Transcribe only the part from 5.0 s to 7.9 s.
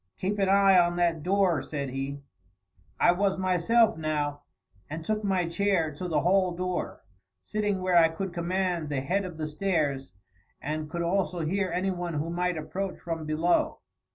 took my chair to the hall door, sitting